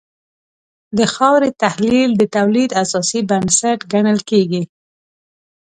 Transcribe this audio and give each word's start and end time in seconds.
د 0.97 0.99
خاورې 1.13 1.49
تحلیل 1.63 2.09
د 2.17 2.23
تولید 2.35 2.69
اساسي 2.83 3.19
بنسټ 3.29 3.79
ګڼل 3.93 4.19
کېږي. 4.29 4.63